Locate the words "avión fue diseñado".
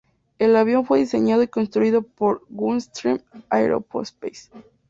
0.55-1.43